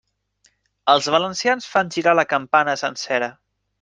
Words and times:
Els 0.93 1.09
valencians 1.15 1.69
fan 1.73 1.93
girar 1.97 2.17
la 2.21 2.27
campana 2.33 2.77
sencera. 2.87 3.29